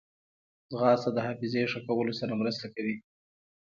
ځغاسته 0.71 1.09
د 1.13 1.17
حافظې 1.25 1.63
ښه 1.71 1.79
کولو 1.87 2.13
سره 2.19 2.33
مرسته 2.41 2.65
کوي 2.75 2.95